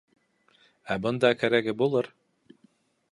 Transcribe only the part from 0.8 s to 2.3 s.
Ә бында кәрәге булыр.